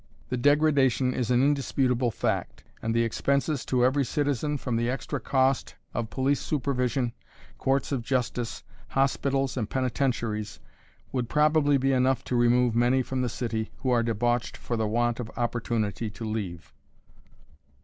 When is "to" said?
3.65-3.85, 12.23-12.35, 16.09-16.25